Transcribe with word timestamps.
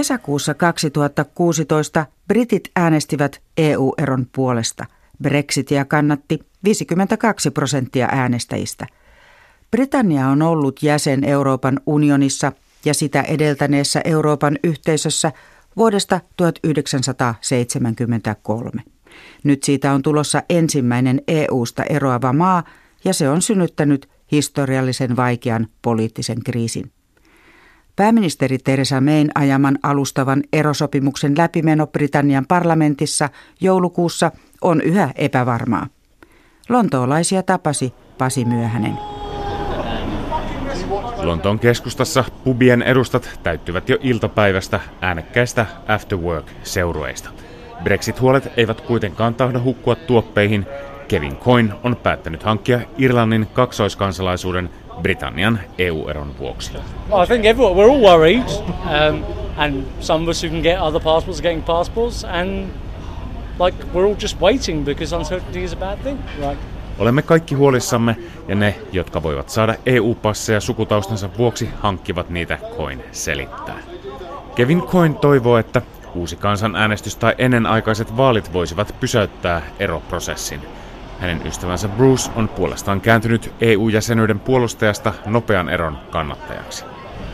Kesäkuussa 0.00 0.54
2016 0.54 2.06
britit 2.28 2.70
äänestivät 2.76 3.42
EU-eron 3.56 4.26
puolesta. 4.34 4.86
Brexitia 5.22 5.84
kannatti 5.84 6.38
52 6.64 7.50
prosenttia 7.50 8.08
äänestäjistä. 8.12 8.86
Britannia 9.70 10.28
on 10.28 10.42
ollut 10.42 10.82
jäsen 10.82 11.24
Euroopan 11.24 11.80
unionissa 11.86 12.52
ja 12.84 12.94
sitä 12.94 13.22
edeltäneessä 13.22 14.00
Euroopan 14.04 14.58
yhteisössä 14.64 15.32
vuodesta 15.76 16.20
1973. 16.36 18.82
Nyt 19.44 19.62
siitä 19.62 19.92
on 19.92 20.02
tulossa 20.02 20.42
ensimmäinen 20.50 21.22
EU-sta 21.28 21.82
eroava 21.82 22.32
maa 22.32 22.64
ja 23.04 23.14
se 23.14 23.28
on 23.28 23.42
synnyttänyt 23.42 24.08
historiallisen 24.32 25.16
vaikean 25.16 25.66
poliittisen 25.82 26.44
kriisin. 26.44 26.92
Pääministeri 28.00 28.58
Theresa 28.58 29.00
Mayn 29.00 29.30
ajaman 29.34 29.78
alustavan 29.82 30.42
erosopimuksen 30.52 31.34
läpimeno 31.38 31.86
Britannian 31.86 32.46
parlamentissa 32.46 33.28
joulukuussa 33.60 34.32
on 34.60 34.80
yhä 34.80 35.10
epävarmaa. 35.14 35.86
Lontoolaisia 36.68 37.42
tapasi 37.42 37.94
Pasi 38.18 38.44
Myöhänen. 38.44 38.98
Lontoon 41.22 41.58
keskustassa 41.58 42.24
pubien 42.44 42.82
edustat 42.82 43.40
täyttyvät 43.42 43.88
jo 43.88 43.98
iltapäivästä 44.00 44.80
äänekkäistä 45.00 45.66
after 45.88 46.18
work-seurueista. 46.18 47.30
Brexit-huolet 47.84 48.52
eivät 48.56 48.80
kuitenkaan 48.80 49.34
tahdo 49.34 49.60
hukkua 49.62 49.94
tuoppeihin. 49.94 50.66
Kevin 51.10 51.36
Coyne 51.36 51.74
on 51.84 51.96
päättänyt 51.96 52.42
hankkia 52.42 52.80
Irlannin 52.98 53.46
kaksoiskansalaisuuden 53.52 54.70
Britannian 55.02 55.60
EU-eron 55.78 56.38
vuoksi. 56.38 56.72
I 57.22 57.26
think 57.26 57.44
everyone, 57.44 57.74
we're 57.74 57.90
all 57.90 58.02
worried, 58.02 58.46
um, 58.68 59.24
and 59.56 59.84
some 60.00 60.22
of 60.22 60.28
us 60.28 60.42
who 60.44 60.50
can 60.50 60.62
get 60.62 60.78
other 60.80 61.00
passports 61.00 61.40
are 61.40 61.42
getting 61.42 61.64
passports, 61.64 62.24
and 62.24 62.66
like 63.58 63.84
we're 63.94 64.06
all 64.06 64.16
just 64.20 64.40
waiting 64.40 64.84
because 64.84 65.16
uncertainty 65.16 65.64
is 65.64 65.72
a 65.72 65.76
bad 65.76 65.98
thing. 65.98 66.18
Right? 66.40 66.58
Olemme 66.98 67.22
kaikki 67.22 67.54
huolissamme, 67.54 68.16
ja 68.48 68.54
ne, 68.54 68.74
jotka 68.92 69.22
voivat 69.22 69.48
saada 69.48 69.74
EU-passeja 69.86 70.60
sukutaustansa 70.60 71.30
vuoksi, 71.38 71.68
hankkivat 71.80 72.30
niitä, 72.30 72.58
Coin 72.76 73.04
selittää. 73.12 73.78
Kevin 74.54 74.82
Coin 74.82 75.14
toivoo, 75.14 75.58
että 75.58 75.82
uusi 76.14 76.36
kansanäänestys 76.36 77.16
tai 77.16 77.34
ennenaikaiset 77.38 78.16
vaalit 78.16 78.52
voisivat 78.52 78.94
pysäyttää 79.00 79.62
eroprosessin. 79.78 80.60
Hänen 81.20 81.46
ystävänsä 81.46 81.88
Bruce 81.88 82.30
on 82.36 82.48
puolestaan 82.48 83.00
kääntynyt 83.00 83.54
EU-jäsenyyden 83.60 84.40
puolustajasta 84.40 85.12
nopean 85.26 85.68
eron 85.68 85.98
kannattajaksi. 86.10 86.84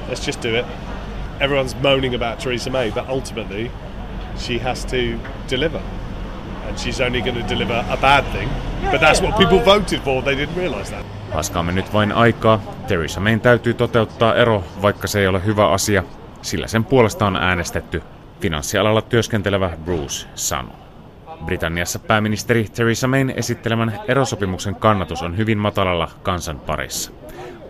Let's 0.09 0.27
just 0.27 0.43
do 0.43 0.48
it. 0.61 0.67
Everyone's 1.41 1.77
moaning 1.83 2.15
about 2.15 2.39
Theresa 2.39 2.70
May, 2.70 2.93
but 2.93 3.09
ultimately 3.09 3.70
she 4.37 4.59
has 4.59 4.87
to 4.87 4.97
deliver. 5.51 5.81
And 6.69 6.78
she's 6.78 7.06
only 7.06 7.23
going 7.23 7.43
to 7.43 7.55
deliver 7.55 7.84
a 7.91 7.97
bad 7.97 8.25
thing. 8.33 8.51
But 8.91 9.01
that's 9.01 9.23
what 9.23 9.39
people 9.39 9.65
voted 9.65 10.00
for. 10.00 10.23
They 10.23 10.34
didn't 10.34 10.56
realize 10.56 10.93
that. 10.93 11.06
Haskaamme 11.33 11.73
nyt 11.73 11.93
vain 11.93 12.12
aikaa. 12.12 12.61
Theresa 12.87 13.21
Mayn 13.21 13.41
täytyy 13.41 13.75
toteuttaa 13.75 14.34
ero, 14.34 14.65
vaikka 14.83 15.06
se 15.06 15.21
ei 15.21 15.27
ole 15.27 15.45
hyvä 15.45 15.69
asia, 15.69 16.03
sillä 16.43 16.67
sen 16.67 16.84
puolesta 16.84 17.27
on 17.27 17.37
äänestetty, 17.37 18.03
finanssialalla 18.41 19.03
työskentelevä 19.03 19.71
Bruce 19.84 20.28
sanoo. 20.34 20.86
Britanniassa 21.47 21.98
pääministeri 21.98 22.66
Theresa 22.75 23.09
Mayn 23.09 23.31
esittelemän 23.31 24.00
erosopimuksen 24.09 24.75
kannatus 24.75 25.22
on 25.22 25.37
hyvin 25.37 25.59
matalalla 25.59 26.10
kansan 26.22 26.60
parissa. 26.60 27.12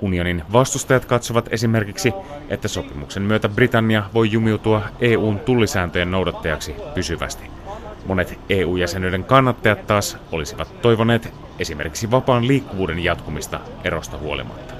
Unionin 0.00 0.42
vastustajat 0.52 1.04
katsovat 1.04 1.48
esimerkiksi, 1.50 2.12
että 2.48 2.68
sopimuksen 2.68 3.22
myötä 3.22 3.48
Britannia 3.48 4.02
voi 4.14 4.30
jumiutua 4.30 4.82
EUn 5.00 5.40
tullisääntöjen 5.40 6.10
noudattajaksi 6.10 6.74
pysyvästi. 6.94 7.44
Monet 8.06 8.38
EU-jäsenyyden 8.48 9.24
kannattajat 9.24 9.86
taas 9.86 10.18
olisivat 10.32 10.80
toivoneet 10.82 11.34
esimerkiksi 11.58 12.10
vapaan 12.10 12.46
liikkuvuuden 12.46 13.04
jatkumista 13.04 13.60
erosta 13.84 14.18
huolimatta. 14.18 14.74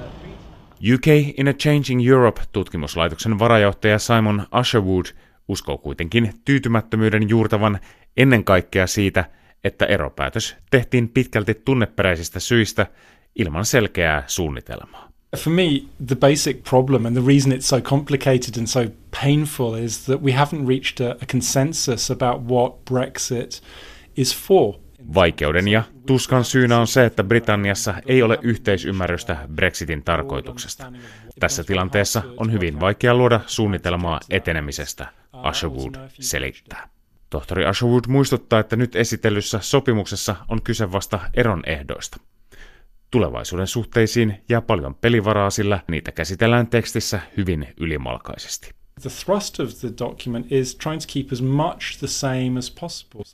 UK 0.93 1.07
in 1.37 1.47
a 1.47 1.53
Changing 1.53 2.07
Europe-tutkimuslaitoksen 2.09 3.39
varajohtaja 3.39 3.99
Simon 3.99 4.47
Usherwood 4.59 5.05
uskoo 5.47 5.77
kuitenkin 5.77 6.33
tyytymättömyyden 6.45 7.29
juurtavan 7.29 7.79
ennen 8.17 8.43
kaikkea 8.43 8.87
siitä, 8.87 9.25
että 9.63 9.85
eropäätös 9.85 10.55
tehtiin 10.71 11.09
pitkälti 11.09 11.53
tunneperäisistä 11.53 12.39
syistä 12.39 12.87
ilman 13.35 13.65
selkeää 13.65 14.23
suunnitelmaa. 14.27 15.07
For 15.37 15.53
me, 15.53 15.63
the 16.07 16.15
basic 16.15 16.63
problem 16.69 17.05
and 17.05 17.15
the 17.15 17.27
reason 17.27 17.51
it's 17.51 17.61
so 17.61 17.81
complicated 17.81 18.57
and 18.57 18.67
so 18.67 18.79
painful 19.23 19.73
is 19.75 20.05
that 20.05 20.23
we 20.23 20.31
haven't 20.31 20.67
reached 20.67 21.07
a, 21.07 21.11
a 21.11 21.25
consensus 21.31 22.11
about 22.11 22.49
what 22.49 22.85
Brexit 22.85 23.61
is 24.17 24.47
for. 24.47 24.73
Vaikeuden 25.13 25.67
ja 25.67 25.83
tuskan 26.05 26.43
syynä 26.43 26.79
on 26.79 26.87
se, 26.87 27.05
että 27.05 27.23
Britanniassa 27.23 27.93
ei 28.05 28.23
ole 28.23 28.39
yhteisymmärrystä 28.41 29.37
Brexitin 29.55 30.03
tarkoituksesta. 30.03 30.93
Tässä 31.39 31.63
tilanteessa 31.63 32.23
on 32.37 32.51
hyvin 32.51 32.79
vaikea 32.79 33.15
luoda 33.15 33.39
suunnitelmaa 33.45 34.19
etenemisestä, 34.29 35.07
Usherwood 35.49 35.95
selittää. 36.19 36.89
Tohtori 37.29 37.69
Usherwood 37.69 38.03
muistuttaa, 38.07 38.59
että 38.59 38.75
nyt 38.75 38.95
esitellyssä 38.95 39.59
sopimuksessa 39.61 40.35
on 40.49 40.61
kyse 40.61 40.91
vasta 40.91 41.19
eron 41.33 41.63
ehdoista. 41.65 42.17
Tulevaisuuden 43.11 43.67
suhteisiin 43.67 44.43
jää 44.49 44.61
paljon 44.61 44.95
pelivaraa, 44.95 45.49
sillä 45.49 45.79
niitä 45.87 46.11
käsitellään 46.11 46.67
tekstissä 46.67 47.19
hyvin 47.37 47.67
ylimalkaisesti. 47.79 48.76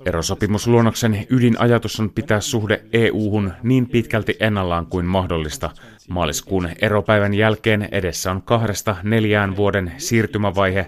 Erosopimusluonnoksen 0.06 1.28
ydinajatus 1.30 2.00
on 2.00 2.10
pitää 2.10 2.42
suhde 2.42 2.84
EU-hun 2.94 3.54
niin 3.64 3.90
pitkälti 3.90 4.38
ennallaan 4.40 4.86
kuin 4.86 5.06
mahdollista. 5.06 5.72
Maaliskuun 6.10 6.70
eropäivän 6.82 7.34
jälkeen 7.34 7.90
edessä 7.92 8.32
on 8.32 8.42
kahdesta 8.42 8.96
neljään 9.04 9.56
vuoden 9.56 9.92
siirtymävaihe. 9.98 10.88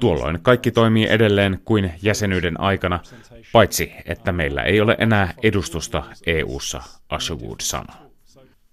Tuolloin 0.00 0.38
kaikki 0.42 0.70
toimii 0.70 1.06
edelleen 1.06 1.60
kuin 1.64 1.92
jäsenyyden 2.02 2.60
aikana, 2.60 3.00
paitsi 3.52 3.92
että 4.04 4.32
meillä 4.32 4.62
ei 4.62 4.80
ole 4.80 4.96
enää 4.98 5.34
edustusta 5.42 6.02
EU-ssa, 6.26 6.82
Usherwood 7.12 7.60
sanoo. 7.60 8.05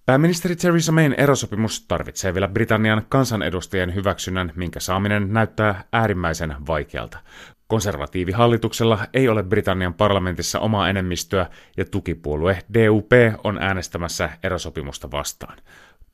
Pääministeri 0.06 0.56
Theresa 0.56 0.92
Mayn 0.92 1.14
erosopimus 1.18 1.86
tarvitsee 1.86 2.34
vielä 2.34 2.48
Britannian 2.48 3.02
kansanedustajien 3.08 3.94
hyväksynnän, 3.94 4.52
minkä 4.56 4.80
saaminen 4.80 5.32
näyttää 5.32 5.84
äärimmäisen 5.92 6.54
vaikealta. 6.66 7.18
Konservatiivihallituksella 7.66 8.98
ei 9.14 9.28
ole 9.28 9.42
Britannian 9.42 9.94
parlamentissa 9.94 10.60
omaa 10.60 10.88
enemmistöä 10.88 11.46
ja 11.76 11.84
tukipuolue 11.84 12.58
DUP 12.74 13.12
on 13.44 13.58
äänestämässä 13.58 14.30
erosopimusta 14.42 15.10
vastaan. 15.10 15.58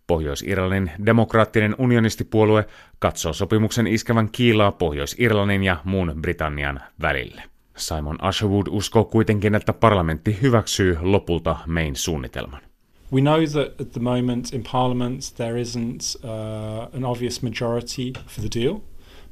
Pohjois-Irlannin 0.06 0.90
demokraattinen 1.06 1.74
unionistipuolue 1.78 2.66
katsoo 2.98 3.32
sopimuksen 3.32 3.86
iskevän 3.86 4.30
kiilaa 4.32 4.72
Pohjois-Irlannin 4.72 5.64
ja 5.64 5.76
muun 5.84 6.12
Britannian 6.22 6.80
välille. 7.02 7.42
Simon 7.76 8.18
Usherwood 8.28 8.66
uskoo 8.70 9.04
kuitenkin, 9.04 9.54
että 9.54 9.72
parlamentti 9.72 10.38
hyväksyy 10.42 10.98
lopulta 11.00 11.56
Mayn 11.66 11.96
suunnitelman. 11.96 12.69
We 13.12 13.20
know 13.20 13.46
that 13.46 13.80
at 13.80 13.92
the 13.92 14.00
moment 14.00 14.52
in 14.52 14.62
Parliament 14.72 15.34
there 15.36 15.60
isn't 15.60 16.16
uh, 16.24 16.96
an 16.96 17.04
obvious 17.04 17.42
majority 17.42 18.12
for 18.26 18.40
the 18.48 18.60
deal. 18.60 18.80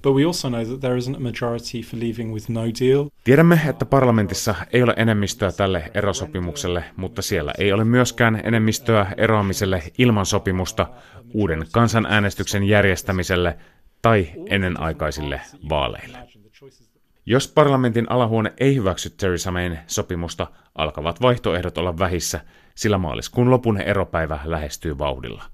But 0.03 0.15
we 0.15 0.25
also 0.25 0.49
know 0.49 0.65
that 0.65 0.81
there 0.81 0.97
isn't 0.97 1.17
a 1.17 1.21
majority 1.21 1.83
for 1.83 2.01
leaving 2.01 2.33
with 2.33 2.49
no 2.49 2.63
deal. 2.81 3.09
Tiedämme, 3.25 3.61
että 3.69 3.85
parlamentissa 3.85 4.55
ei 4.73 4.83
ole 4.83 4.95
enemmistöä 4.97 5.53
tälle 5.53 5.91
erosopimukselle, 5.95 6.85
mutta 6.97 7.23
siellä 7.23 7.53
ei 7.59 7.73
ole 7.73 7.85
myöskään 7.85 8.41
enemmistöä 8.45 9.07
eroamiselle 9.17 9.83
ilman 9.99 10.27
sopimusta, 10.27 10.87
uuden 11.35 11.67
kansanäänestyksen 11.73 12.65
järjestämiselle 12.65 13.59
tai 14.03 14.29
ennenaikaisille 14.47 15.41
vaaleille. 15.69 16.19
Jos 17.27 17.49
parlamentin 17.49 18.11
alahuone 18.11 18.53
ei 18.61 18.75
hyväksy 18.75 19.11
Theresa 19.11 19.51
Mayn 19.51 19.79
sopimusta, 19.87 20.47
alkavat 20.75 21.23
vaihtoehdot 21.23 21.79
olla 21.79 21.99
vähissä, 21.99 22.41
sillä 22.79 22.99
maaliskuun 22.99 23.51
lopun 23.51 23.81
eropäivä 23.81 24.41
lähestyy 24.45 24.99
vauhdilla. 24.99 25.45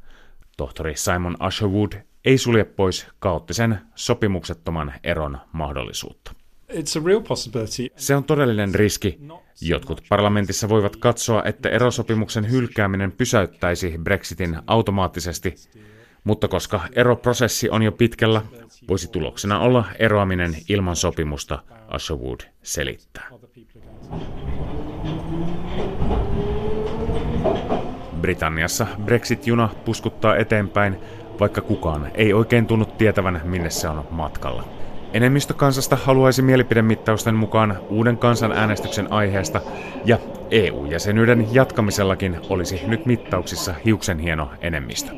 Tohtori 0.56 0.96
Simon 0.96 1.36
Usherwood 1.46 1.92
ei 2.24 2.38
sulje 2.38 2.64
pois 2.64 3.06
kaoottisen 3.18 3.78
sopimuksettoman 3.94 4.92
eron 5.04 5.38
mahdollisuutta. 5.52 6.32
It's 6.72 7.00
a 7.00 7.06
real 7.06 7.20
possibility. 7.20 7.86
Se 7.96 8.16
on 8.16 8.24
todellinen 8.24 8.74
riski. 8.74 9.18
Jotkut 9.60 10.02
parlamentissa 10.08 10.68
voivat 10.68 10.96
katsoa, 10.96 11.42
että 11.44 11.68
erosopimuksen 11.68 12.50
hylkääminen 12.50 13.12
pysäyttäisi 13.12 13.94
Brexitin 14.02 14.58
automaattisesti, 14.66 15.54
mutta 16.24 16.48
koska 16.48 16.80
eroprosessi 16.92 17.70
on 17.70 17.82
jo 17.82 17.92
pitkällä, 17.92 18.42
voisi 18.88 19.10
tuloksena 19.10 19.58
olla 19.58 19.84
eroaminen 19.98 20.56
ilman 20.68 20.96
sopimusta, 20.96 21.62
Usherwood 21.94 22.40
selittää. 22.62 23.28
Britanniassa 28.24 28.86
Brexit-juna 29.04 29.68
puskuttaa 29.84 30.36
eteenpäin, 30.36 30.96
vaikka 31.40 31.60
kukaan 31.60 32.10
ei 32.14 32.32
oikein 32.32 32.66
tunnu 32.66 32.84
tietävän, 32.84 33.40
minne 33.44 33.70
se 33.70 33.88
on 33.88 34.04
matkalla. 34.10 34.64
Enemmistö 35.12 35.54
kansasta 35.54 35.96
haluaisi 35.96 36.42
mielipidemittausten 36.42 37.34
mukaan 37.34 37.78
uuden 37.88 38.18
kansanäänestyksen 38.18 39.12
aiheesta, 39.12 39.60
ja 40.04 40.18
EU-jäsenyyden 40.50 41.54
jatkamisellakin 41.54 42.36
olisi 42.48 42.80
nyt 42.86 43.06
mittauksissa 43.06 43.74
hiuksen 43.84 44.18
hieno 44.18 44.50
enemmistö. 44.60 45.12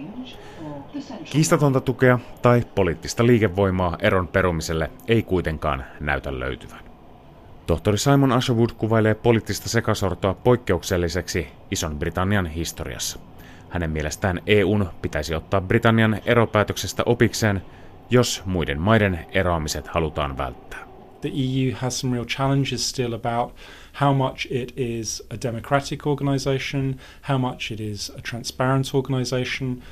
Kiistatonta 1.25 1.81
tukea 1.81 2.19
tai 2.43 2.62
poliittista 2.75 3.26
liikevoimaa 3.26 3.97
eron 4.03 4.29
perumiselle 4.29 4.91
ei 5.08 5.23
kuitenkaan 5.23 5.85
näytä 6.00 6.38
löytyvän. 6.41 6.86
Tohtori 7.67 7.99
Simon 7.99 8.33
Asherwood 8.33 8.71
kuvailee 8.79 9.15
poliittista 9.15 9.69
sekasortoa 9.69 10.35
poikkeukselliseksi 10.35 11.47
Ison-Britannian 11.71 12.47
historiassa. 12.47 13.19
Hänen 13.69 13.91
mielestään 13.91 14.41
EUn 14.47 14.91
pitäisi 15.03 15.35
ottaa 15.35 15.61
Britannian 15.61 16.21
eropäätöksestä 16.27 17.03
opikseen, 17.07 17.63
jos 18.11 18.43
muiden 18.45 18.81
maiden 18.81 19.27
eroamiset 19.33 19.89
halutaan 19.89 20.39
välttää. 20.39 20.87
The 21.21 21.29
EU 21.29 21.77
has 21.77 22.01
some 22.01 22.15
real 22.15 22.27
challenges 22.27 22.91
still 22.91 23.13
about 23.13 23.55
how 24.01 24.17
much 24.17 24.47
it 24.51 24.73
is 24.77 25.23
a 25.31 25.37
democratic 25.43 26.07
organization, 26.07 26.97
how 27.29 27.39
much 27.39 27.73
it 27.73 27.81
is 27.81 28.13
a 28.19 28.21
transparent 28.31 28.87
organization. 28.95 29.83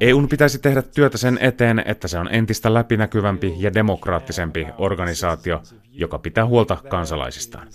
EUn 0.00 0.28
pitäisi 0.28 0.58
tehdä 0.58 0.82
työtä 0.82 1.18
sen 1.18 1.38
eteen, 1.40 1.82
että 1.86 2.08
se 2.08 2.18
on 2.18 2.28
entistä 2.34 2.74
läpinäkyvämpi 2.74 3.54
ja 3.56 3.74
demokraattisempi 3.74 4.66
organisaatio, 4.78 5.62
joka 5.92 6.18
pitää 6.18 6.46
huolta 6.46 6.76
kansalaisistaan. 6.88 7.68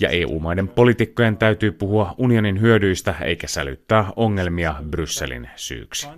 Ja 0.00 0.08
EU-maiden 0.08 0.68
poliitikkojen 0.68 1.36
täytyy 1.36 1.72
puhua 1.72 2.14
unionin 2.18 2.60
hyödyistä 2.60 3.14
eikä 3.20 3.46
sälyttää 3.46 4.06
ongelmia 4.16 4.74
Brysselin 4.90 5.50
syyksi. 5.56 6.08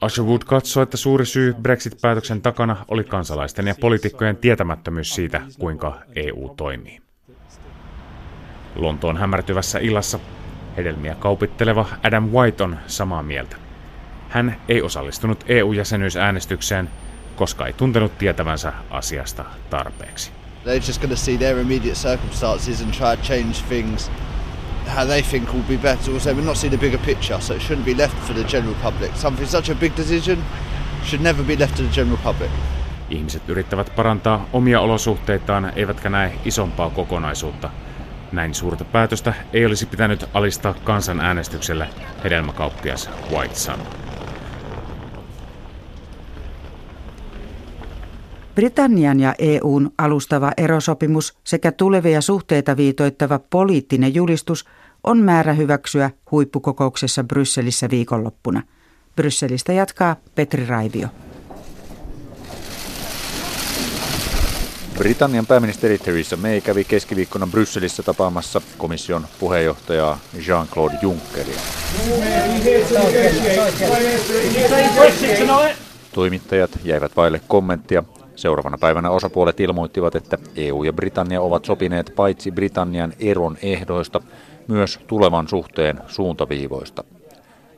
Asherwood 0.00 0.42
katsoi, 0.46 0.82
että 0.82 0.96
suuri 0.96 1.26
syy 1.26 1.54
Brexit-päätöksen 1.62 2.42
takana 2.42 2.76
oli 2.88 3.04
kansalaisten 3.04 3.66
ja 3.66 3.74
poliitikkojen 3.80 4.36
tietämättömyys 4.36 5.14
siitä, 5.14 5.42
kuinka 5.58 6.00
EU 6.14 6.54
toimii. 6.56 7.00
Lontoon 8.74 9.16
hämärtyvässä 9.16 9.78
illassa 9.78 10.18
hedelmiä 10.76 11.14
kaupitteleva 11.14 11.86
Adam 12.02 12.24
White 12.28 12.64
on 12.64 12.76
samaa 12.86 13.22
mieltä. 13.22 13.65
Hän 14.28 14.56
ei 14.68 14.82
osallistunut 14.82 15.44
EU-jäsenyysäänestykseen, 15.48 16.90
koska 17.36 17.66
ei 17.66 17.72
tuntenut 17.72 18.18
tietävänsä 18.18 18.72
asiasta 18.90 19.44
tarpeeksi. 19.70 20.30
They're 20.64 20.86
just 20.86 21.00
going 21.00 21.10
to 21.10 21.16
see 21.16 21.38
their 21.38 21.58
immediate 21.58 21.94
circumstances 21.94 22.82
and 22.82 22.90
try 22.90 23.16
to 23.16 23.22
change 23.22 23.54
things 23.68 24.10
how 24.86 25.04
they 25.04 25.22
think 25.22 25.52
will 25.52 25.62
be 25.62 25.76
better. 25.76 26.14
Also, 26.14 26.34
we're 26.34 26.44
not 26.44 26.56
seeing 26.56 26.78
the 26.78 26.86
bigger 26.86 26.98
picture, 26.98 27.40
so 27.40 27.54
it 27.54 27.62
shouldn't 27.62 27.84
be 27.84 27.94
left 27.94 28.16
for 28.26 28.34
the 28.34 28.44
general 28.44 28.74
public. 28.82 29.16
Something 29.16 29.48
such 29.48 29.70
a 29.70 29.74
big 29.74 29.96
decision 29.96 30.38
should 31.04 31.22
never 31.22 31.44
be 31.44 31.56
left 31.58 31.76
to 31.76 31.82
the 31.82 31.92
general 31.92 32.18
public. 32.22 32.50
Ihmiset 33.10 33.48
yrittävät 33.48 33.92
parantaa 33.96 34.46
omia 34.52 34.80
olosuhteitaan, 34.80 35.72
eivätkä 35.76 36.10
näe 36.10 36.32
isompaa 36.44 36.90
kokonaisuutta. 36.90 37.70
Näin 38.32 38.54
suurta 38.54 38.84
päätöstä 38.84 39.34
ei 39.52 39.66
olisi 39.66 39.86
pitänyt 39.86 40.24
alistaa 40.34 40.74
kansanäänestykselle, 40.84 41.88
hedelmäkauppias 42.24 43.10
White 43.30 43.54
sanoi. 43.54 44.05
Britannian 48.56 49.20
ja 49.20 49.34
EUn 49.38 49.90
alustava 49.98 50.52
erosopimus 50.56 51.34
sekä 51.44 51.72
tulevia 51.72 52.20
suhteita 52.20 52.76
viitoittava 52.76 53.40
poliittinen 53.50 54.14
julistus 54.14 54.64
on 55.04 55.18
määrä 55.18 55.52
hyväksyä 55.52 56.10
huippukokouksessa 56.30 57.24
Brysselissä 57.24 57.90
viikonloppuna. 57.90 58.62
Brysselistä 59.16 59.72
jatkaa 59.72 60.16
Petri 60.34 60.66
Raivio. 60.66 61.08
Britannian 64.98 65.46
pääministeri 65.46 65.98
Theresa 65.98 66.36
May 66.36 66.60
kävi 66.60 66.84
keskiviikkona 66.84 67.46
Brysselissä 67.46 68.02
tapaamassa 68.02 68.60
komission 68.78 69.26
puheenjohtajaa 69.40 70.18
Jean-Claude 70.46 70.98
Junckeria. 71.02 71.60
Toimittajat 76.12 76.70
jäivät 76.84 77.16
vaille 77.16 77.40
kommenttia 77.48 78.04
Seuraavana 78.36 78.78
päivänä 78.78 79.10
osapuolet 79.10 79.60
ilmoittivat, 79.60 80.14
että 80.14 80.38
EU 80.56 80.82
ja 80.82 80.92
Britannia 80.92 81.40
ovat 81.40 81.64
sopineet 81.64 82.12
paitsi 82.16 82.50
Britannian 82.50 83.12
eron 83.20 83.56
ehdoista, 83.62 84.20
myös 84.68 85.00
tulevan 85.06 85.48
suhteen 85.48 86.00
suuntaviivoista. 86.06 87.04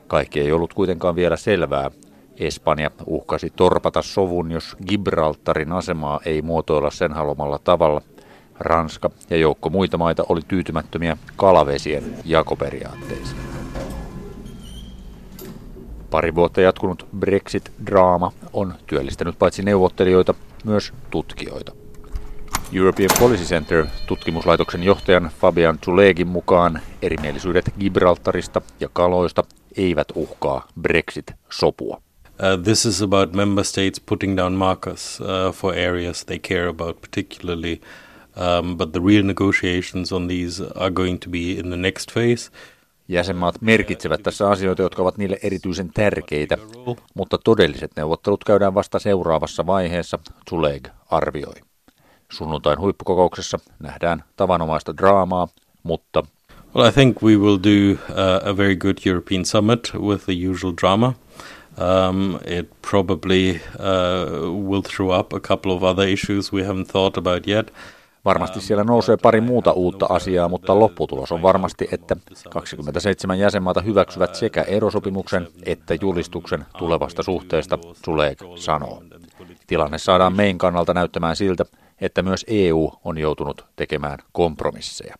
Kaikki 0.07 0.39
ei 0.39 0.51
ollut 0.51 0.73
kuitenkaan 0.73 1.15
vielä 1.15 1.37
selvää. 1.37 1.91
Espanja 2.37 2.91
uhkasi 3.05 3.53
torpata 3.55 4.01
sovun, 4.01 4.51
jos 4.51 4.77
Gibraltarin 4.87 5.71
asemaa 5.71 6.19
ei 6.25 6.41
muotoilla 6.41 6.91
sen 6.91 7.13
haluamalla 7.13 7.59
tavalla. 7.63 8.01
Ranska 8.59 9.09
ja 9.29 9.37
joukko 9.37 9.69
muita 9.69 9.97
maita 9.97 10.25
oli 10.29 10.41
tyytymättömiä 10.47 11.17
kalavesien 11.35 12.03
jakoperiaatteisiin. 12.25 13.39
Pari 16.11 16.35
vuotta 16.35 16.61
jatkunut 16.61 17.07
Brexit-draama 17.19 18.31
on 18.53 18.73
työllistänyt 18.87 19.39
paitsi 19.39 19.63
neuvottelijoita, 19.63 20.33
myös 20.63 20.93
tutkijoita. 21.09 21.71
European 22.73 23.09
Policy 23.19 23.43
Center 23.43 23.85
tutkimuslaitoksen 24.07 24.83
johtajan 24.83 25.31
Fabian 25.41 25.79
Zulegin 25.85 26.27
mukaan 26.27 26.81
erimielisyydet 27.01 27.73
Gibraltarista 27.79 28.61
ja 28.79 28.89
kaloista 28.93 29.43
eivät 29.77 30.07
uhkaa 30.15 30.67
Brexit-sopua. 30.81 32.01
Uh, 32.39 32.63
this 32.63 32.85
is 32.85 33.01
about 33.01 33.33
member 33.33 33.63
states 33.63 33.99
putting 33.99 34.37
down 34.37 34.53
markers 34.53 35.19
uh, 35.21 35.53
for 35.53 35.73
areas 35.73 36.25
they 36.25 36.39
care 36.39 36.67
about 36.67 37.01
particularly, 37.01 37.81
um, 38.35 38.77
but 38.77 38.91
the 38.91 38.99
real 39.07 39.25
negotiations 39.25 40.13
on 40.13 40.27
these 40.27 40.63
are 40.75 40.91
going 40.91 41.19
to 41.19 41.29
be 41.29 41.59
in 41.59 41.69
the 41.69 41.77
next 41.77 42.11
phase. 42.11 42.51
Jäsenmaat 43.09 43.61
merkitsevät 43.61 44.23
tässä 44.23 44.49
asioita, 44.49 44.81
jotka 44.81 45.01
ovat 45.01 45.17
niille 45.17 45.37
erityisen 45.43 45.91
tärkeitä, 45.93 46.57
mutta 47.13 47.37
todelliset 47.37 47.91
neuvottelut 47.95 48.43
käydään 48.43 48.73
vasta 48.73 48.99
seuraavassa 48.99 49.65
vaiheessa, 49.65 50.19
Zuleg 50.49 50.87
arvioi. 51.11 51.53
Sunnuntain 52.31 52.79
huippukokouksessa 52.79 53.59
nähdään 53.79 54.23
tavanomaista 54.35 54.97
draamaa, 54.97 55.47
mutta 55.83 56.23
Well, 56.75 56.89
I 56.89 56.91
think 56.91 57.23
we 57.23 57.35
will 57.35 57.57
do 57.57 57.91
uh, 57.91 58.49
a 58.49 58.57
very 58.57 58.75
good 58.75 58.97
European 59.05 59.45
summit 59.45 59.91
with 59.99 60.25
the 60.25 60.49
usual 60.49 60.73
drama. 60.81 61.13
Um, 61.77 62.35
it 62.45 62.69
probably 62.91 63.59
uh, 63.79 64.51
will 64.69 64.81
throw 64.81 65.19
up 65.19 65.33
a 65.33 65.39
couple 65.39 65.71
of 65.71 65.83
other 65.83 66.07
issues 66.07 66.53
we 66.53 66.61
haven't 66.63 66.91
thought 66.91 67.17
about 67.17 67.47
yet. 67.47 67.71
Varmasti 68.25 68.61
siellä 68.61 68.83
nousee 68.83 69.17
pari 69.17 69.41
muuta 69.41 69.71
uutta 69.71 70.05
asiaa, 70.09 70.49
mutta 70.49 70.79
lopputulos 70.79 71.31
on 71.31 71.41
varmasti, 71.41 71.87
että 71.91 72.15
27 72.49 73.39
jäsenmaata 73.39 73.81
hyväksyvät 73.81 74.35
sekä 74.35 74.61
erosopimuksen 74.61 75.47
että 75.65 75.95
julistuksen 76.01 76.65
tulevasta 76.77 77.23
suhteesta, 77.23 77.79
Zulek 78.05 78.39
sanoo. 78.55 79.03
Tilanne 79.67 79.97
saadaan 79.97 80.35
mein 80.35 80.57
kannalta 80.57 80.93
näyttämään 80.93 81.35
siltä, 81.35 81.65
että 82.01 82.21
myös 82.21 82.45
EU 82.47 82.91
on 83.05 83.17
joutunut 83.17 83.65
tekemään 83.75 84.19
kompromisseja. 84.31 85.15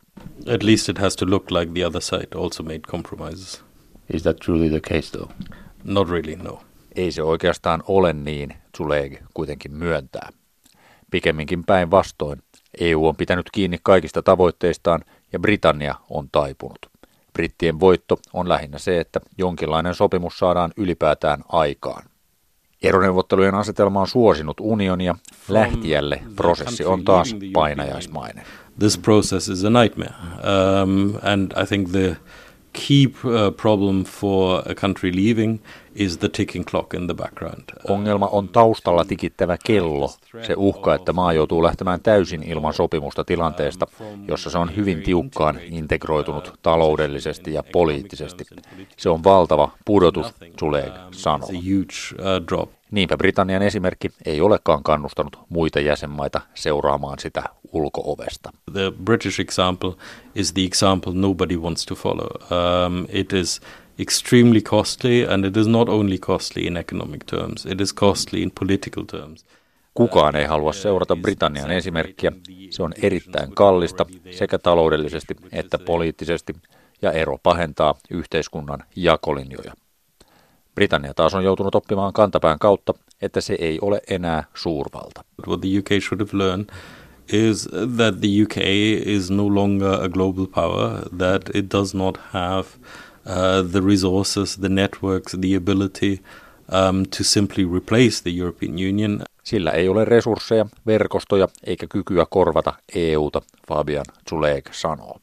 At 0.54 0.64
least 0.64 0.90
it 0.90 0.98
has 0.98 1.16
to 1.16 1.26
look 1.30 1.52
like 1.52 1.72
the 1.74 1.86
other 1.86 2.02
side 2.02 2.28
also 2.36 2.64
made 2.64 2.80
compromises. 2.80 3.64
Is 4.14 4.24
that 4.24 4.38
truly 4.38 4.70
the 4.70 4.80
case 4.80 5.12
though? 5.12 5.32
Not 5.84 6.10
really, 6.10 6.36
no. 6.36 6.62
Ei 6.96 7.12
se 7.12 7.24
oikeastaan 7.24 7.84
ole 7.88 8.14
niin, 8.14 8.54
Zuleg 8.78 9.14
kuitenkin 9.34 9.72
myöntää. 9.72 10.30
Pikemminkin 11.12 11.64
päinvastoin. 11.64 12.42
EU 12.80 13.08
on 13.08 13.16
pitänyt 13.16 13.50
kiinni 13.52 13.78
kaikista 13.84 14.22
tavoitteistaan 14.22 15.02
ja 15.34 15.40
Britannia 15.40 15.96
on 16.10 16.30
taipunut. 16.32 16.80
Brittien 17.34 17.80
voitto 17.80 18.20
on 18.34 18.50
lähinnä 18.50 18.78
se, 18.78 19.00
että 19.00 19.20
jonkinlainen 19.38 19.96
sopimus 19.96 20.40
saadaan 20.40 20.72
ylipäätään 20.78 21.44
aikaan. 21.50 22.04
Eroneuvottelujen 22.84 23.56
asetelma 23.56 24.02
on 24.02 24.08
suosinut 24.08 24.58
unionia. 24.60 25.16
Lähtijälle 25.50 26.22
prosessi 26.36 26.86
on 26.86 27.06
taas 27.06 27.36
painajaismainen. 27.54 28.46
This 28.80 28.98
process 28.98 29.50
is 29.50 29.66
a 29.66 29.70
nightmare. 29.70 30.14
Um, 30.84 31.16
and 31.24 31.52
I 31.64 31.66
think 31.66 31.92
the 31.92 32.18
key 32.74 33.06
uh, 33.06 33.52
problem 33.62 34.04
for 34.04 34.64
a 34.72 34.76
country 34.76 35.12
leaving 35.12 35.60
is 35.96 36.18
the 36.18 36.30
ticking 36.30 36.66
clock 36.66 36.94
in 36.94 37.08
the 37.08 37.14
background. 37.14 37.64
Ongelma 37.90 38.28
on 38.28 38.50
taustalla 38.50 39.06
tikittävä 39.06 39.58
kello. 39.66 40.12
Se 40.42 40.54
uhka, 40.58 40.96
että 40.96 41.14
maa 41.14 41.34
joutuu 41.34 41.64
lähtemään 41.64 42.02
täysin 42.02 42.44
ilman 42.44 42.74
sopimusta 42.74 43.24
tilanteesta, 43.24 43.88
jossa 44.28 44.50
se 44.50 44.58
on 44.58 44.76
hyvin 44.76 45.02
tiukkaan 45.02 45.60
integroitunut 45.64 46.60
taloudellisesti 46.62 47.54
ja 47.54 47.64
poliittisesti. 47.72 48.46
Se 48.98 49.10
on 49.10 49.24
valtava 49.24 49.72
pudotus, 49.86 50.34
Zuleg 50.60 50.94
sanoo. 51.12 51.50
Uh, 51.50 52.70
Niinpä 52.92 53.18
Britannian 53.18 53.62
esimerkki 53.62 54.10
ei 54.26 54.42
olekaan 54.42 54.84
kannustanut 54.84 55.40
muita 55.50 55.80
jäsenmaita 55.80 56.42
seuraamaan 56.54 57.20
sitä 57.20 57.44
ulkoovesta. 57.74 58.52
The 58.74 58.92
British 59.04 59.40
example 59.40 59.94
is 60.36 60.54
the 60.54 60.64
example 60.64 61.14
nobody 61.14 61.58
wants 61.58 61.86
to 61.86 61.96
follow. 61.96 62.28
Um, 62.28 63.06
it 63.10 63.34
is 63.34 63.62
extremely 64.00 64.62
costly, 64.62 65.26
and 65.34 65.46
it 65.46 65.58
is 65.58 65.68
not 65.68 65.90
only 65.90 66.18
costly 66.18 66.66
in 66.66 66.78
economic 66.78 67.24
terms, 67.26 67.66
it 67.66 67.82
is 67.82 67.94
costly 67.94 68.42
in 68.42 68.52
political 68.60 69.04
terms. 69.04 69.46
Kukaan 69.94 70.36
ei 70.36 70.46
halua 70.46 70.74
seurata 70.74 71.16
Britannian 71.16 71.72
esimerkkiä. 71.72 72.32
Se 72.70 72.84
on 72.84 72.94
erittäin 73.02 73.56
kallista 73.56 74.06
sekä 74.32 74.60
taloudellisesti 74.60 75.36
että 75.52 75.78
poliittisesti, 75.78 76.56
ja 77.02 77.12
ero 77.12 77.38
pahentaa 77.44 77.96
yhteiskunnan 78.10 78.84
jakolinjoja. 78.96 79.74
Britannia 80.76 81.14
taas 81.14 81.34
on 81.34 81.44
joutunut 81.44 81.76
oppimaan 81.76 82.14
kantapään 82.14 82.60
kautta, 82.60 82.94
että 83.22 83.42
se 83.42 83.58
ei 83.60 83.80
ole 83.82 84.02
enää 84.10 84.44
suurvalta. 84.54 85.24
What 85.48 85.62
the 85.62 85.70
UK 85.80 86.04
should 86.04 86.20
have 86.20 86.38
learned 86.38 86.70
is 87.34 87.70
that 87.98 88.20
the 88.20 88.28
UK 88.44 88.58
is 89.06 89.32
no 89.32 89.56
longer 89.56 90.04
a 90.04 90.10
global 90.10 90.46
power, 90.48 91.10
that 91.18 91.42
it 91.54 91.66
does 91.72 91.96
not 91.96 92.18
have 92.18 92.66
uh, 93.26 93.72
the 93.72 93.82
resources, 93.82 94.58
the 94.58 94.70
networks, 94.70 95.38
the 95.42 95.56
ability 95.56 96.22
um, 96.72 97.06
to 97.18 97.24
simply 97.24 97.66
replace 97.74 98.22
the 98.24 98.32
European 98.40 98.74
Union. 98.74 99.22
Sillä 99.44 99.72
ei 99.72 99.90
ole 99.90 100.06
resursseja, 100.06 100.66
verkostoja 100.86 101.48
eikä 101.64 101.88
kykyä 101.88 102.26
korvata 102.30 102.74
EUta, 102.96 103.42
Fabian 103.68 104.06
Zuleg 104.30 104.66
sanoo. 104.72 105.20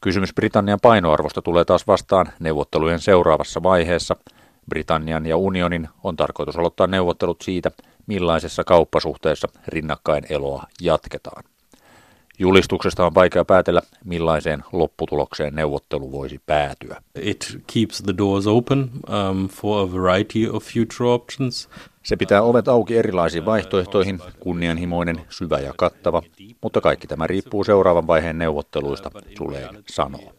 Kysymys 0.00 0.34
Britannian 0.34 0.78
painoarvosta 0.82 1.42
tulee 1.42 1.64
taas 1.64 1.86
vastaan 1.86 2.26
neuvottelujen 2.40 3.00
seuraavassa 3.00 3.62
vaiheessa. 3.62 4.16
Britannian 4.68 5.26
ja 5.26 5.36
unionin 5.36 5.88
on 6.04 6.16
tarkoitus 6.16 6.56
aloittaa 6.56 6.86
neuvottelut 6.86 7.42
siitä, 7.42 7.70
millaisessa 8.06 8.64
kauppasuhteessa 8.64 9.48
rinnakkain 9.68 10.24
eloa 10.28 10.64
jatketaan. 10.80 11.44
Julistuksesta 12.38 13.06
on 13.06 13.14
vaikea 13.14 13.44
päätellä, 13.44 13.82
millaiseen 14.04 14.64
lopputulokseen 14.72 15.54
neuvottelu 15.54 16.12
voisi 16.12 16.40
päätyä. 16.46 17.02
It 17.20 17.58
keeps 17.74 18.02
the 18.02 18.14
doors 18.18 18.46
open 18.46 18.90
um, 19.08 19.48
for 19.48 19.88
a 19.88 19.92
variety 19.92 20.48
of 20.52 20.64
future 20.64 21.10
options. 21.10 21.68
Se 22.02 22.16
pitää 22.16 22.42
ovet 22.42 22.68
auki 22.68 22.96
erilaisiin 22.96 23.44
vaihtoehtoihin, 23.44 24.18
kunnianhimoinen, 24.40 25.20
syvä 25.28 25.58
ja 25.58 25.74
kattava, 25.76 26.22
mutta 26.62 26.80
kaikki 26.80 27.06
tämä 27.06 27.26
riippuu 27.26 27.64
seuraavan 27.64 28.06
vaiheen 28.06 28.38
neuvotteluista, 28.38 29.10
Tulee 29.36 29.68
sanoo. 29.88 30.32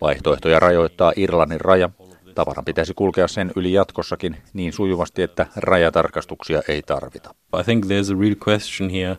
Vaihtoehtoja 0.00 0.58
rajoittaa 0.58 1.12
Irlannin 1.16 1.60
raja. 1.60 1.90
Tavaran 2.34 2.64
pitäisi 2.64 2.94
kulkea 2.94 3.28
sen 3.28 3.52
yli 3.56 3.72
jatkossakin 3.72 4.36
niin 4.52 4.72
sujuvasti, 4.72 5.22
että 5.22 5.46
rajatarkastuksia 5.56 6.62
ei 6.68 6.82
tarvita. 6.82 7.34
I 7.60 7.64
think 7.64 7.84
there's 7.84 8.16
a 8.16 8.20
real 8.20 8.36
question 8.48 8.90
here 8.90 9.16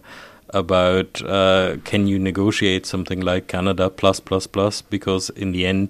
about 0.54 1.10
uh, 1.22 1.82
can 1.92 2.10
you 2.10 2.20
negotiate 2.20 2.86
something 2.86 3.34
like 3.34 3.48
Canada 3.58 3.90
plus 3.90 4.22
plus 4.22 4.48
plus 4.48 4.84
because 4.84 5.34
in 5.36 5.52
the 5.52 5.66
end 5.66 5.90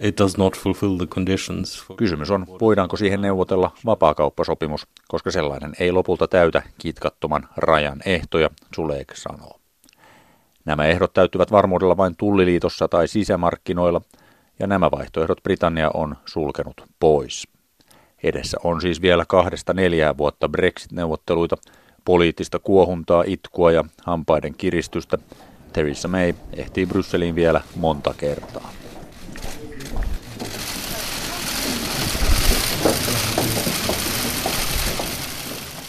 it 0.00 0.18
does 0.18 0.38
not 0.38 0.56
fulfill 0.56 0.96
the 0.96 1.06
conditions. 1.06 1.84
Kysymys 1.96 2.30
on, 2.30 2.46
voidaanko 2.60 2.96
siihen 2.96 3.20
neuvotella 3.20 3.70
vapaakauppasopimus, 3.86 4.86
koska 5.08 5.30
sellainen 5.30 5.72
ei 5.80 5.92
lopulta 5.92 6.28
täytä 6.28 6.62
kitkattoman 6.78 7.48
rajan 7.56 8.00
ehtoja, 8.06 8.50
Zulek 8.76 9.16
sanoo. 9.16 9.60
Nämä 10.64 10.86
ehdot 10.86 11.12
täyttyvät 11.12 11.50
varmuudella 11.50 11.96
vain 11.96 12.16
tulliliitossa 12.16 12.88
tai 12.88 13.08
sisämarkkinoilla, 13.08 14.00
ja 14.58 14.66
nämä 14.66 14.90
vaihtoehdot 14.90 15.42
Britannia 15.42 15.90
on 15.94 16.16
sulkenut 16.26 16.84
pois. 17.00 17.48
Edessä 18.22 18.56
on 18.64 18.80
siis 18.80 19.02
vielä 19.02 19.24
kahdesta 19.28 19.72
neljää 19.72 20.16
vuotta 20.16 20.48
Brexit-neuvotteluita, 20.48 21.56
poliittista 22.10 22.58
kuohuntaa, 22.58 23.24
itkua 23.26 23.72
ja 23.72 23.84
hampaiden 24.04 24.54
kiristystä. 24.54 25.18
Theresa 25.72 26.08
May 26.08 26.34
ehtii 26.56 26.86
Brysseliin 26.86 27.34
vielä 27.34 27.60
monta 27.76 28.14
kertaa. 28.16 28.72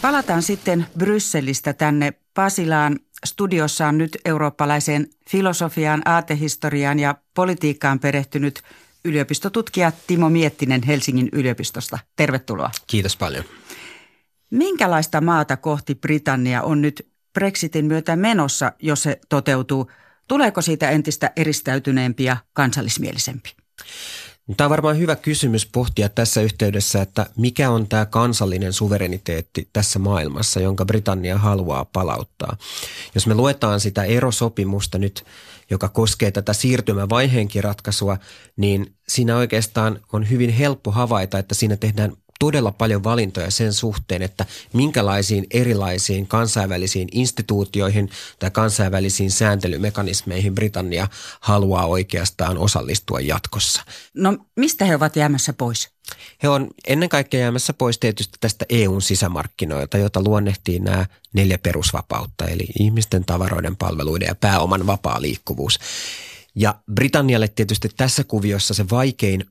Palataan 0.02 0.42
sitten 0.42 0.86
Brysselistä 0.98 1.72
tänne 1.72 2.12
Pasilaan. 2.34 2.98
Studiossa 3.26 3.86
on 3.86 3.98
nyt 3.98 4.18
eurooppalaiseen 4.24 5.06
filosofiaan, 5.30 6.02
aatehistoriaan 6.04 6.98
ja 6.98 7.14
politiikkaan 7.34 7.98
perehtynyt 7.98 8.62
yliopistotutkija 9.04 9.92
Timo 10.06 10.30
Miettinen 10.30 10.82
Helsingin 10.82 11.28
yliopistosta. 11.32 11.98
Tervetuloa. 12.16 12.70
Kiitos 12.86 13.16
paljon. 13.16 13.44
Minkälaista 14.52 15.20
maata 15.20 15.56
kohti 15.56 15.94
Britannia 15.94 16.62
on 16.62 16.82
nyt 16.82 17.08
Brexitin 17.34 17.84
myötä 17.84 18.16
menossa, 18.16 18.72
jos 18.78 19.02
se 19.02 19.20
toteutuu? 19.28 19.90
Tuleeko 20.28 20.62
siitä 20.62 20.90
entistä 20.90 21.30
eristäytyneempi 21.36 22.24
ja 22.24 22.36
kansallismielisempi? 22.52 23.50
Tämä 24.56 24.66
on 24.66 24.70
varmaan 24.70 24.98
hyvä 24.98 25.16
kysymys 25.16 25.66
pohtia 25.66 26.08
tässä 26.08 26.40
yhteydessä, 26.40 27.02
että 27.02 27.26
mikä 27.36 27.70
on 27.70 27.88
tämä 27.88 28.06
kansallinen 28.06 28.72
suvereniteetti 28.72 29.68
tässä 29.72 29.98
maailmassa, 29.98 30.60
jonka 30.60 30.84
Britannia 30.84 31.38
haluaa 31.38 31.84
palauttaa. 31.84 32.56
Jos 33.14 33.26
me 33.26 33.34
luetaan 33.34 33.80
sitä 33.80 34.04
erosopimusta 34.04 34.98
nyt, 34.98 35.24
joka 35.70 35.88
koskee 35.88 36.30
tätä 36.30 36.52
siirtymävaiheenkin 36.52 37.64
ratkaisua, 37.64 38.18
niin 38.56 38.94
siinä 39.08 39.36
oikeastaan 39.36 40.00
on 40.12 40.30
hyvin 40.30 40.50
helppo 40.50 40.90
havaita, 40.90 41.38
että 41.38 41.54
siinä 41.54 41.76
tehdään 41.76 42.12
todella 42.42 42.72
paljon 42.72 43.04
valintoja 43.04 43.50
sen 43.50 43.72
suhteen, 43.72 44.22
että 44.22 44.46
minkälaisiin 44.72 45.46
erilaisiin 45.50 46.26
kansainvälisiin 46.26 47.08
instituutioihin 47.12 48.10
tai 48.38 48.50
kansainvälisiin 48.50 49.30
sääntelymekanismeihin 49.30 50.54
Britannia 50.54 51.08
haluaa 51.40 51.86
oikeastaan 51.86 52.58
osallistua 52.58 53.20
jatkossa. 53.20 53.82
No 54.14 54.38
mistä 54.56 54.84
he 54.84 54.94
ovat 54.94 55.16
jäämässä 55.16 55.52
pois? 55.52 55.90
He 56.42 56.48
on 56.48 56.68
ennen 56.86 57.08
kaikkea 57.08 57.40
jäämässä 57.40 57.72
pois 57.72 57.98
tietysti 57.98 58.36
tästä 58.40 58.64
EUn 58.68 59.02
sisämarkkinoilta, 59.02 59.98
jota 59.98 60.22
luonnehtii 60.22 60.78
nämä 60.78 61.06
neljä 61.32 61.58
perusvapautta, 61.58 62.44
eli 62.44 62.66
ihmisten, 62.78 63.24
tavaroiden, 63.24 63.76
palveluiden 63.76 64.26
ja 64.26 64.34
pääoman 64.34 64.86
vapaa 64.86 65.22
liikkuvuus. 65.22 65.78
Ja 66.54 66.74
Britannialle 66.94 67.48
tietysti 67.48 67.88
tässä 67.96 68.24
kuviossa 68.24 68.74
se 68.74 68.90
vaikein 68.90 69.44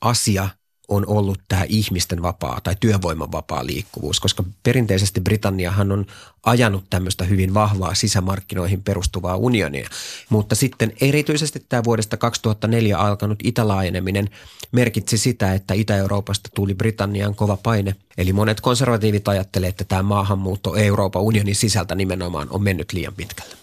asia 0.00 0.48
on 0.92 1.06
ollut 1.06 1.40
tämä 1.48 1.64
ihmisten 1.68 2.22
vapaa 2.22 2.60
tai 2.60 2.76
työvoiman 2.80 3.32
vapaa 3.32 3.66
liikkuvuus, 3.66 4.20
koska 4.20 4.44
perinteisesti 4.62 5.20
Britanniahan 5.20 5.92
on 5.92 6.06
ajanut 6.42 6.84
tämmöistä 6.90 7.24
hyvin 7.24 7.54
vahvaa 7.54 7.94
sisämarkkinoihin 7.94 8.82
perustuvaa 8.82 9.36
unionia. 9.36 9.88
Mutta 10.28 10.54
sitten 10.54 10.92
erityisesti 11.00 11.64
tämä 11.68 11.84
vuodesta 11.84 12.16
2004 12.16 12.98
alkanut 12.98 13.38
itälaajeneminen 13.44 14.30
merkitsi 14.72 15.18
sitä, 15.18 15.54
että 15.54 15.74
Itä-Euroopasta 15.74 16.48
tuli 16.54 16.74
Britannian 16.74 17.34
kova 17.34 17.56
paine. 17.56 17.96
Eli 18.18 18.32
monet 18.32 18.60
konservatiivit 18.60 19.28
ajattelevat, 19.28 19.70
että 19.70 19.84
tämä 19.84 20.02
maahanmuutto 20.02 20.76
Euroopan 20.76 21.22
unionin 21.22 21.56
sisältä 21.56 21.94
nimenomaan 21.94 22.48
on 22.50 22.62
mennyt 22.62 22.92
liian 22.92 23.14
pitkälle. 23.14 23.56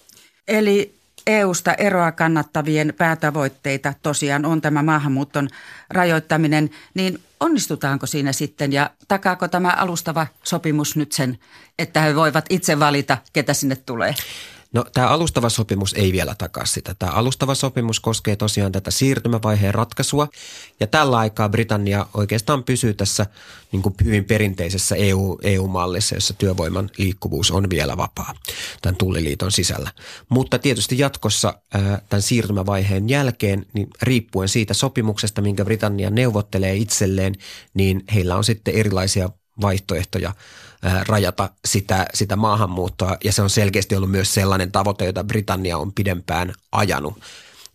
Eli 0.48 0.99
EUsta 1.30 1.74
eroa 1.74 2.12
kannattavien 2.12 2.94
päätavoitteita 2.98 3.94
tosiaan 4.02 4.46
on 4.46 4.62
tämä 4.62 4.84
maahanmuuton 4.84 5.48
rajoittaminen, 5.90 6.70
niin 6.94 7.20
onnistutaanko 7.40 8.06
siinä 8.06 8.34
sitten 8.34 8.74
ja 8.74 8.90
takaako 9.08 9.48
tämä 9.48 9.70
alustava 9.70 10.28
sopimus 10.44 10.96
nyt 10.96 11.12
sen, 11.12 11.40
että 11.80 12.02
he 12.02 12.16
voivat 12.16 12.46
itse 12.50 12.80
valita, 12.80 13.18
ketä 13.34 13.54
sinne 13.54 13.76
tulee? 13.76 14.16
No 14.74 14.86
tämä 14.94 15.08
alustava 15.08 15.50
sopimus 15.50 15.94
ei 15.94 16.12
vielä 16.12 16.36
takaa 16.38 16.66
sitä. 16.66 16.96
Tämä 17.00 17.12
alustava 17.12 17.56
sopimus 17.56 18.00
koskee 18.00 18.36
tosiaan 18.36 18.72
tätä 18.72 18.92
siirtymävaiheen 18.92 19.74
ratkaisua 19.74 20.28
ja 20.80 20.88
tällä 20.88 21.18
aikaa 21.18 21.50
Britannia 21.50 22.06
oikeastaan 22.14 22.64
pysyy 22.64 22.94
tässä 22.94 23.26
niin 23.72 23.82
kuin 23.82 23.96
hyvin 24.04 24.26
perinteisessä 24.26 24.96
EU, 24.96 25.40
EU-mallissa, 25.44 26.16
jossa 26.16 26.34
työvoiman 26.34 26.90
liikkuvuus 26.98 27.52
on 27.52 27.70
vielä 27.70 27.98
vapaa 27.98 28.34
tämän 28.82 28.96
tulliliiton 28.96 29.52
sisällä. 29.52 29.92
Mutta 30.30 30.60
tietysti 30.60 31.00
jatkossa 31.00 31.54
tämän 32.10 32.22
siirtymävaiheen 32.22 33.10
jälkeen, 33.10 33.66
niin 33.74 33.88
riippuen 34.02 34.50
siitä 34.50 34.74
sopimuksesta, 34.74 35.42
minkä 35.42 35.66
Britannia 35.66 36.10
neuvottelee 36.10 36.76
itselleen, 36.76 37.36
niin 37.74 38.04
heillä 38.14 38.36
on 38.36 38.44
sitten 38.44 38.74
erilaisia 38.74 39.30
vaihtoehtoja– 39.62 40.34
rajata 41.08 41.50
sitä, 41.66 42.06
sitä 42.14 42.36
maahanmuuttoa 42.36 43.18
ja 43.24 43.34
se 43.34 43.42
on 43.42 43.50
selkeästi 43.50 43.96
ollut 43.96 44.12
myös 44.12 44.34
sellainen 44.34 44.72
tavoite, 44.72 45.06
jota 45.06 45.24
Britannia 45.24 45.78
on 45.78 45.94
pidempään 45.94 46.54
ajanut. 46.72 47.22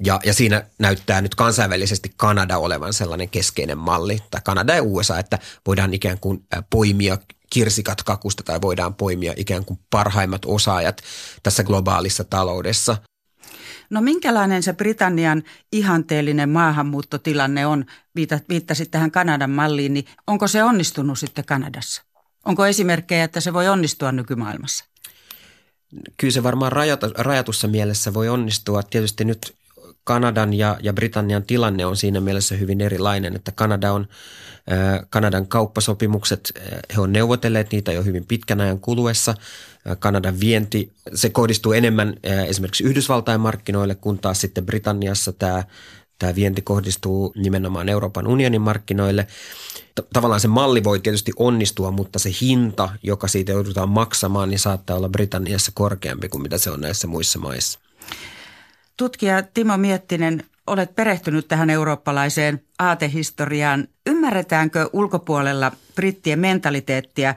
Ja, 0.04 0.20
ja 0.24 0.34
siinä 0.34 0.66
näyttää 0.78 1.20
nyt 1.20 1.34
kansainvälisesti 1.34 2.12
Kanada 2.16 2.58
olevan 2.58 2.92
sellainen 2.92 3.28
keskeinen 3.28 3.78
malli, 3.78 4.18
tai 4.30 4.40
Kanada 4.44 4.74
ja 4.74 4.82
USA, 4.82 5.18
että 5.18 5.38
voidaan 5.66 5.94
ikään 5.94 6.18
kuin 6.18 6.46
poimia 6.70 7.18
kirsikat 7.50 8.02
kakusta 8.02 8.42
tai 8.42 8.60
voidaan 8.60 8.94
poimia 8.94 9.32
ikään 9.36 9.64
kuin 9.64 9.80
parhaimmat 9.90 10.42
osaajat 10.44 11.02
tässä 11.42 11.64
globaalissa 11.64 12.24
taloudessa. 12.24 12.96
No 13.90 14.00
minkälainen 14.00 14.62
se 14.62 14.72
Britannian 14.72 15.42
ihanteellinen 15.72 16.48
maahanmuuttotilanne 16.48 17.66
on? 17.66 17.84
Viittasit 18.48 18.90
tähän 18.90 19.10
Kanadan 19.10 19.50
malliin, 19.50 19.94
niin 19.94 20.04
onko 20.26 20.48
se 20.48 20.62
onnistunut 20.62 21.18
sitten 21.18 21.44
Kanadassa? 21.44 22.02
Onko 22.44 22.66
esimerkkejä, 22.66 23.24
että 23.24 23.40
se 23.40 23.52
voi 23.52 23.68
onnistua 23.68 24.12
nykymaailmassa? 24.12 24.84
Kyllä 26.16 26.32
se 26.32 26.42
varmaan 26.42 26.72
rajatussa 27.16 27.68
mielessä 27.68 28.14
voi 28.14 28.28
onnistua. 28.28 28.82
Tietysti 28.82 29.24
nyt 29.24 29.54
Kanadan 30.04 30.54
ja, 30.54 30.78
ja 30.82 30.92
Britannian 30.92 31.42
tilanne 31.42 31.86
on 31.86 31.96
siinä 31.96 32.20
mielessä 32.20 32.54
hyvin 32.54 32.80
erilainen, 32.80 33.36
että 33.36 33.52
Kanada 33.52 33.92
on, 33.92 34.08
Kanadan 35.10 35.46
kauppasopimukset, 35.46 36.52
he 36.96 37.00
on 37.00 37.12
neuvotelleet 37.12 37.72
niitä 37.72 37.92
jo 37.92 38.02
hyvin 38.02 38.24
pitkän 38.24 38.60
ajan 38.60 38.80
kuluessa. 38.80 39.34
Kanadan 39.98 40.40
vienti, 40.40 40.92
se 41.14 41.30
kohdistuu 41.30 41.72
enemmän 41.72 42.14
esimerkiksi 42.46 42.84
Yhdysvaltain 42.84 43.40
markkinoille, 43.40 43.94
kun 43.94 44.18
taas 44.18 44.40
sitten 44.40 44.66
Britanniassa 44.66 45.32
tämä 45.32 45.64
Tämä 46.18 46.34
vienti 46.34 46.62
kohdistuu 46.62 47.32
nimenomaan 47.36 47.88
Euroopan 47.88 48.26
unionin 48.26 48.60
markkinoille. 48.60 49.26
Tavallaan 50.12 50.40
se 50.40 50.48
malli 50.48 50.84
voi 50.84 51.00
tietysti 51.00 51.32
onnistua, 51.36 51.90
mutta 51.90 52.18
se 52.18 52.30
hinta, 52.40 52.88
joka 53.02 53.28
siitä 53.28 53.52
joudutaan 53.52 53.88
maksamaan, 53.88 54.48
niin 54.50 54.58
saattaa 54.58 54.96
olla 54.96 55.08
Britanniassa 55.08 55.72
korkeampi 55.74 56.28
kuin 56.28 56.42
mitä 56.42 56.58
se 56.58 56.70
on 56.70 56.80
näissä 56.80 57.06
muissa 57.06 57.38
maissa. 57.38 57.78
Tutkija 58.96 59.42
Timo 59.42 59.76
Miettinen, 59.76 60.44
olet 60.66 60.94
perehtynyt 60.94 61.48
tähän 61.48 61.70
eurooppalaiseen 61.70 62.62
aatehistoriaan. 62.78 63.88
Ymmärretäänkö 64.06 64.90
ulkopuolella 64.92 65.72
brittien 65.94 66.38
mentaliteettia? 66.38 67.34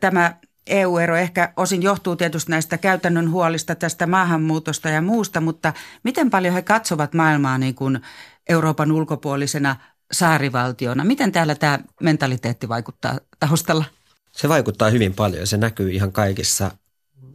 Tämä 0.00 0.36
EU-ero 0.68 1.16
ehkä 1.16 1.52
osin 1.56 1.82
johtuu 1.82 2.16
tietysti 2.16 2.50
näistä 2.50 2.78
käytännön 2.78 3.30
huolista 3.30 3.74
tästä 3.74 4.06
maahanmuutosta 4.06 4.88
ja 4.88 5.02
muusta, 5.02 5.40
mutta 5.40 5.72
miten 6.02 6.30
paljon 6.30 6.54
he 6.54 6.62
katsovat 6.62 7.14
maailmaa 7.14 7.58
niin 7.58 7.74
kuin 7.74 8.00
Euroopan 8.48 8.92
ulkopuolisena 8.92 9.76
saarivaltiona? 10.12 11.04
Miten 11.04 11.32
täällä 11.32 11.54
tämä 11.54 11.78
mentaliteetti 12.00 12.68
vaikuttaa 12.68 13.18
taustalla? 13.40 13.84
Se 14.32 14.48
vaikuttaa 14.48 14.90
hyvin 14.90 15.14
paljon. 15.14 15.46
Se 15.46 15.56
näkyy 15.56 15.90
ihan 15.90 16.12
kaikissa. 16.12 16.70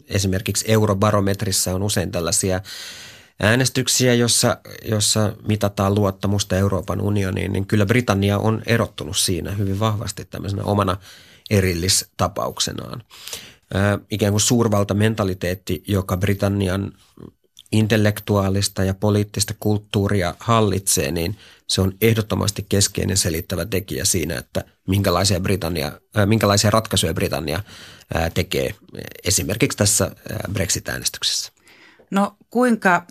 Esimerkiksi 0.08 0.66
eurobarometrissa 0.72 1.76
on 1.76 1.84
usein 1.84 2.12
tällaisia 2.12 2.62
äänestyksiä, 3.40 4.14
jossa, 4.14 4.58
jossa 4.86 5.34
mitataan 5.48 5.96
luottamusta 5.96 6.58
Euroopan 6.58 7.02
unioniin, 7.02 7.54
niin 7.54 7.66
kyllä 7.66 7.86
Britannia 7.86 8.38
on 8.38 8.62
erottunut 8.66 9.18
siinä 9.18 9.52
hyvin 9.52 9.80
vahvasti 9.80 10.26
tämmöisenä 10.26 10.64
omana 10.64 10.98
erillistapauksenaan. 11.54 13.04
Ikään 14.10 14.34
kuin 14.34 14.42
suurvaltamentaliteetti, 14.42 15.84
joka 15.88 16.18
Britannian 16.18 16.92
intellektuaalista 17.72 18.84
ja 18.84 18.94
poliittista 18.94 19.54
kulttuuria 19.60 20.36
hallitsee, 20.40 21.12
niin 21.12 21.38
se 21.68 21.82
on 21.82 21.94
ehdottomasti 22.02 22.66
keskeinen 22.70 23.18
selittävä 23.18 23.66
tekijä 23.66 24.06
siinä, 24.06 24.38
että 24.38 24.64
minkälaisia, 24.88 25.40
Britannia, 25.40 26.00
minkälaisia 26.26 26.70
ratkaisuja 26.70 27.14
Britannia 27.14 27.64
tekee 28.34 28.76
esimerkiksi 29.24 29.78
tässä 29.78 30.12
Brexit-äänestyksessä. 30.54 31.52
No 32.12 32.36
kuinka 32.50 33.06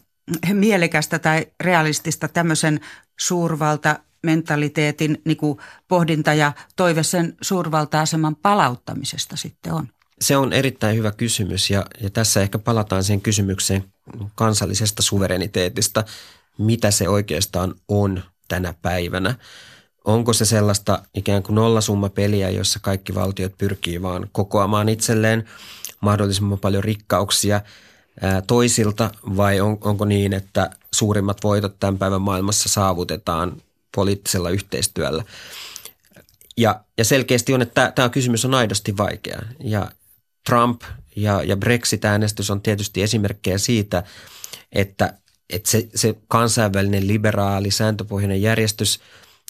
mielekästä 0.53 1.19
tai 1.19 1.47
realistista 1.61 2.29
tämmöisen 2.29 2.81
suurvalta 3.21 3.99
mentaliteetin 4.23 5.23
niin 5.25 5.37
kuin 5.37 5.59
pohdinta 5.89 6.35
ja 6.35 6.53
toive 6.77 7.03
sen 7.03 7.37
suurvalta-aseman 7.41 8.37
palauttamisesta 8.37 9.37
sitten 9.37 9.73
on? 9.73 9.89
Se 10.21 10.37
on 10.37 10.53
erittäin 10.53 10.97
hyvä 10.97 11.13
kysymys 11.13 11.71
ja, 11.71 11.87
ja 12.01 12.11
tässä 12.11 12.41
ehkä 12.41 12.59
palataan 12.59 13.05
siihen 13.05 13.21
kysymykseen 13.21 13.85
kansallisesta 14.35 15.03
suvereniteetista, 15.03 16.05
mitä 16.59 16.91
se 16.91 17.09
oikeastaan 17.09 17.75
on 17.89 18.23
tänä 18.49 18.75
päivänä. 18.83 19.35
Onko 20.05 20.33
se 20.33 20.45
sellaista 20.45 21.03
ikään 21.15 21.43
kuin 21.43 21.55
nollasummapeliä, 21.55 22.51
jossa 22.51 22.79
kaikki 22.83 23.15
valtiot 23.15 23.59
pyrkii 23.59 24.03
vaan 24.03 24.29
kokoamaan 24.33 24.89
itselleen 24.89 25.45
mahdollisimman 26.01 26.59
paljon 26.59 26.85
rikkauksia 26.85 27.61
toisilta 28.47 29.11
vai 29.37 29.61
on, 29.61 29.79
onko 29.81 30.05
niin, 30.05 30.33
että 30.33 30.71
suurimmat 30.95 31.39
voitot 31.43 31.77
tämän 31.81 31.99
päivän 31.99 32.23
maailmassa 32.23 32.69
saavutetaan 32.69 33.57
poliittisella 33.95 34.51
yhteistyöllä. 34.51 35.25
Ja, 36.57 36.85
ja 36.99 37.05
selkeästi 37.05 37.55
on, 37.55 37.63
että 37.63 37.93
tämä 37.95 38.09
kysymys 38.09 38.45
on 38.45 38.55
aidosti 38.55 38.97
vaikea. 38.97 39.43
Ja 39.61 39.91
Trump 40.47 40.83
ja, 41.17 41.43
ja 41.43 41.57
Brexit-äänestys 41.57 42.51
on 42.51 42.63
tietysti 42.63 43.03
esimerkkejä 43.03 43.59
siitä, 43.59 44.03
että, 44.73 45.15
että 45.51 45.71
se, 45.71 45.89
se 45.95 46.15
kansainvälinen 46.29 47.07
liberaali 47.07 47.71
sääntöpohjainen 47.71 48.43
järjestys, 48.43 49.01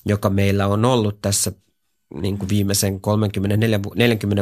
joka 0.07 0.31
meillä 0.31 0.66
on 0.66 0.85
ollut 0.85 1.22
tässä 1.22 1.52
niin 2.20 2.38
kuin 2.38 2.48
viimeisen 2.48 3.00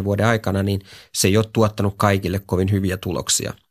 30-40 0.01 0.05
vuoden 0.05 0.27
aikana, 0.27 0.63
niin 0.63 0.81
se 1.15 1.29
ei 1.29 1.37
ole 1.37 1.47
tuottanut 1.53 1.95
kaikille 1.97 2.41
kovin 2.47 2.71
hyviä 2.71 2.97
tuloksia– 2.97 3.55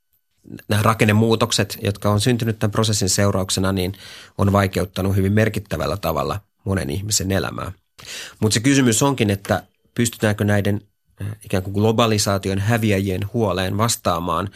nämä 0.67 0.83
rakennemuutokset, 0.83 1.77
jotka 1.83 2.09
on 2.09 2.21
syntynyt 2.21 2.59
tämän 2.59 2.71
prosessin 2.71 3.09
seurauksena, 3.09 3.71
niin 3.71 3.93
on 4.37 4.51
vaikeuttanut 4.51 5.15
hyvin 5.15 5.33
merkittävällä 5.33 5.97
tavalla 5.97 6.39
monen 6.63 6.89
ihmisen 6.89 7.31
elämää. 7.31 7.71
Mutta 8.39 8.53
se 8.53 8.59
kysymys 8.59 9.03
onkin, 9.03 9.29
että 9.29 9.63
pystytäänkö 9.95 10.43
näiden 10.43 10.81
eh, 11.21 11.27
ikään 11.45 11.63
kuin 11.63 11.73
globalisaation 11.73 12.59
häviäjien 12.59 13.21
huoleen 13.33 13.77
vastaamaan 13.77 14.49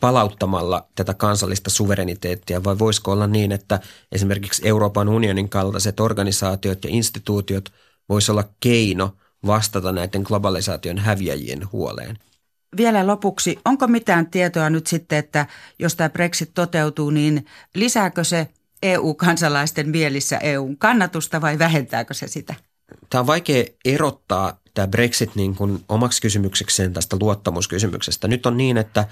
palauttamalla 0.00 0.88
tätä 0.94 1.14
kansallista 1.14 1.70
suvereniteettia 1.70 2.64
vai 2.64 2.78
voisiko 2.78 3.12
olla 3.12 3.26
niin, 3.26 3.52
että 3.52 3.80
esimerkiksi 4.12 4.68
Euroopan 4.68 5.08
unionin 5.08 5.48
kaltaiset 5.48 6.00
organisaatiot 6.00 6.84
ja 6.84 6.90
instituutiot 6.90 7.72
voisi 8.08 8.32
olla 8.32 8.44
keino 8.60 9.16
vastata 9.46 9.92
näiden 9.92 10.22
globalisaation 10.22 10.98
häviäjien 10.98 11.72
huoleen 11.72 12.18
vielä 12.76 13.06
lopuksi, 13.06 13.58
onko 13.64 13.86
mitään 13.86 14.26
tietoa 14.26 14.70
nyt 14.70 14.86
sitten, 14.86 15.18
että 15.18 15.46
jos 15.78 15.96
tämä 15.96 16.10
Brexit 16.10 16.50
toteutuu, 16.54 17.10
niin 17.10 17.46
lisääkö 17.74 18.24
se 18.24 18.48
EU-kansalaisten 18.82 19.88
mielissä 19.88 20.38
EUn 20.38 20.76
kannatusta 20.76 21.40
vai 21.40 21.58
vähentääkö 21.58 22.14
se 22.14 22.28
sitä? 22.28 22.54
Tämä 23.10 23.20
on 23.20 23.26
vaikea 23.26 23.64
erottaa 23.84 24.60
tämä 24.74 24.88
Brexit 24.88 25.34
niin 25.34 25.54
kuin 25.54 25.84
omaksi 25.88 26.22
kysymyksekseen 26.22 26.92
tästä 26.92 27.16
luottamuskysymyksestä. 27.20 28.28
Nyt 28.28 28.46
on 28.46 28.56
niin, 28.56 28.76
että 28.76 29.04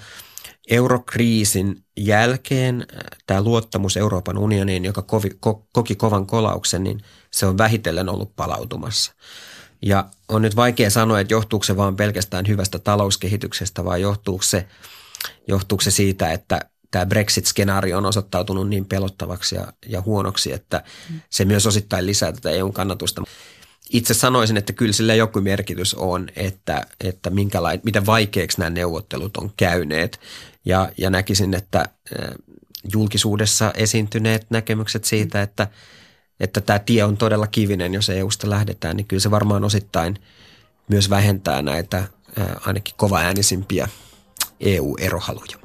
eurokriisin 0.69 1.83
jälkeen 1.97 2.81
äh, 2.81 3.19
tämä 3.25 3.41
luottamus 3.41 3.97
Euroopan 3.97 4.37
unioniin, 4.37 4.85
joka 4.85 5.01
kovi, 5.01 5.29
ko, 5.39 5.67
koki 5.73 5.95
kovan 5.95 6.25
kolauksen, 6.25 6.83
niin 6.83 7.01
se 7.31 7.45
on 7.45 7.57
vähitellen 7.57 8.09
ollut 8.09 8.35
palautumassa. 8.35 9.13
Ja 9.83 10.05
on 10.29 10.41
nyt 10.41 10.55
vaikea 10.55 10.89
sanoa, 10.89 11.19
että 11.19 11.33
johtuuko 11.33 11.63
se 11.63 11.77
vaan 11.77 11.95
pelkästään 11.95 12.47
hyvästä 12.47 12.79
talouskehityksestä 12.79 13.85
vai 13.85 14.01
johtuuko 14.01 14.43
se, 14.43 14.67
johtuuko 15.47 15.81
se 15.81 15.91
siitä, 15.91 16.31
että 16.31 16.61
tämä 16.91 17.05
Brexit-skenaario 17.05 17.97
on 17.97 18.05
osoittautunut 18.05 18.69
niin 18.69 18.85
pelottavaksi 18.85 19.55
ja, 19.55 19.73
ja 19.87 20.01
huonoksi, 20.01 20.51
että 20.51 20.83
se 21.29 21.45
myös 21.45 21.67
osittain 21.67 22.05
lisää 22.05 22.31
tätä 22.31 22.49
EUn 22.49 22.73
kannatusta. 22.73 23.23
Itse 23.89 24.13
sanoisin, 24.13 24.57
että 24.57 24.73
kyllä 24.73 24.93
sillä 24.93 25.15
joku 25.15 25.41
merkitys 25.41 25.93
on, 25.93 26.29
että, 26.35 26.85
että 27.01 27.29
miten 27.83 28.05
vaikeaksi 28.05 28.59
nämä 28.59 28.69
neuvottelut 28.69 29.37
on 29.37 29.51
käyneet. 29.57 30.19
Ja, 30.65 30.89
ja 30.97 31.09
näkisin, 31.09 31.53
että 31.53 31.85
julkisuudessa 32.93 33.71
esiintyneet 33.75 34.45
näkemykset 34.49 35.05
siitä, 35.05 35.41
että– 35.41 35.67
että 36.43 36.61
tämä 36.61 36.79
tie 36.79 37.03
on 37.03 37.17
todella 37.17 37.47
kivinen, 37.47 37.93
jos 37.93 38.09
EUsta 38.09 38.49
lähdetään, 38.49 38.97
niin 38.97 39.07
kyllä 39.07 39.19
se 39.19 39.31
varmaan 39.31 39.63
osittain 39.63 40.15
myös 40.87 41.09
vähentää 41.09 41.61
näitä 41.61 42.03
ainakin 42.65 42.93
kovaäänisimpiä 42.97 43.87
EU-erohaluja. 44.59 45.57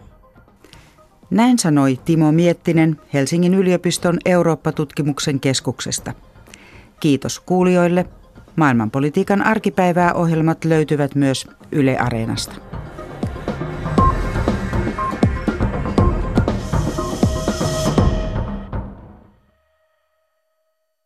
Näin 1.30 1.58
sanoi 1.58 1.98
Timo 2.04 2.32
Miettinen 2.32 3.00
Helsingin 3.14 3.54
yliopiston 3.54 4.18
Eurooppa-tutkimuksen 4.24 5.40
keskuksesta. 5.40 6.14
Kiitos 7.00 7.40
kuulijoille. 7.40 8.06
Maailmanpolitiikan 8.56 9.42
arkipäivää 9.42 10.14
ohjelmat 10.14 10.64
löytyvät 10.64 11.14
myös 11.14 11.46
Yle 11.72 11.98
Areenasta. 11.98 12.54